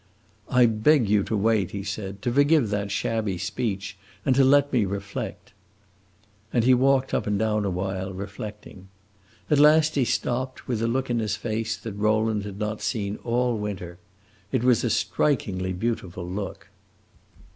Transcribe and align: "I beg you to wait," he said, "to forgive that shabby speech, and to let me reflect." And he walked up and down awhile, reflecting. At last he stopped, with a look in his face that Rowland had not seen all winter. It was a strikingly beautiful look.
"I 0.49 0.65
beg 0.65 1.07
you 1.07 1.21
to 1.25 1.37
wait," 1.37 1.69
he 1.69 1.83
said, 1.83 2.23
"to 2.23 2.31
forgive 2.33 2.71
that 2.71 2.89
shabby 2.89 3.37
speech, 3.37 3.99
and 4.25 4.33
to 4.35 4.43
let 4.43 4.73
me 4.73 4.83
reflect." 4.83 5.53
And 6.51 6.63
he 6.63 6.73
walked 6.73 7.13
up 7.13 7.27
and 7.27 7.37
down 7.37 7.65
awhile, 7.65 8.11
reflecting. 8.11 8.87
At 9.51 9.59
last 9.59 9.93
he 9.93 10.03
stopped, 10.05 10.67
with 10.67 10.81
a 10.81 10.87
look 10.87 11.11
in 11.11 11.19
his 11.19 11.35
face 11.35 11.77
that 11.77 11.93
Rowland 11.93 12.45
had 12.45 12.57
not 12.57 12.81
seen 12.81 13.19
all 13.23 13.55
winter. 13.59 13.99
It 14.51 14.63
was 14.63 14.83
a 14.83 14.89
strikingly 14.89 15.71
beautiful 15.71 16.27
look. 16.27 16.69